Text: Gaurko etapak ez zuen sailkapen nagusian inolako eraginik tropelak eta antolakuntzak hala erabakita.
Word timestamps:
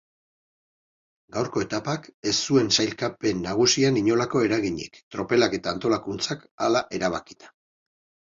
Gaurko 1.35 1.61
etapak 1.65 2.07
ez 2.31 2.33
zuen 2.47 2.71
sailkapen 2.77 3.43
nagusian 3.49 4.01
inolako 4.01 4.41
eraginik 4.47 4.97
tropelak 5.17 5.57
eta 5.59 5.73
antolakuntzak 5.75 6.47
hala 6.65 6.81
erabakita. 7.01 7.53